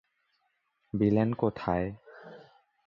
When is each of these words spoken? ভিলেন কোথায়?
ভিলেন 0.93 1.29
কোথায়? 1.33 1.87